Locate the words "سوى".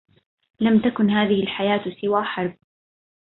2.01-2.23